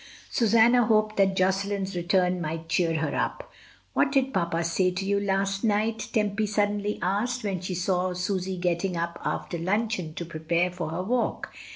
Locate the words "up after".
8.97-9.59